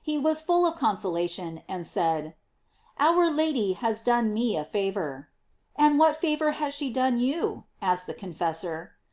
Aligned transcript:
He 0.00 0.16
was 0.16 0.42
full 0.42 0.64
of 0.64 0.76
consolation, 0.78 1.64
and 1.68 1.84
said: 1.84 2.36
"Our 3.00 3.28
Lady 3.28 3.72
has 3.72 4.00
done 4.00 4.32
me 4.32 4.56
a 4.56 4.62
favor." 4.64 5.26
"And 5.74 5.98
what 5.98 6.14
favor 6.14 6.52
has 6.52 6.72
she 6.72 6.88
done 6.88 7.18
you 7.18 7.64
?"asked 7.82 8.06
the 8.06 8.14
confessor. 8.14 8.92